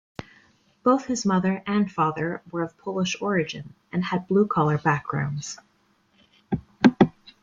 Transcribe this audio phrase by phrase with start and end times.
[0.81, 5.59] Both his mother and father were of Polish origin and had blue-collar backgrounds.